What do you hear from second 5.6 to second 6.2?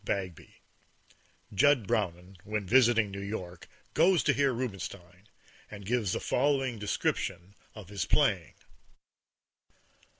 and gives the